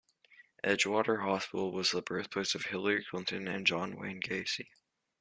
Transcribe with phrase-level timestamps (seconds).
[0.63, 4.65] Edgewater Hospital was the birthplace of Hillary Clinton and John Wayne Gacy.